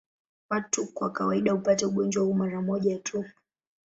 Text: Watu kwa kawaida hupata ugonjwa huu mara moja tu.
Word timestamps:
Watu 0.49 0.87
kwa 0.93 1.09
kawaida 1.11 1.51
hupata 1.51 1.87
ugonjwa 1.87 2.23
huu 2.23 2.33
mara 2.33 2.61
moja 2.61 2.99
tu. 2.99 3.25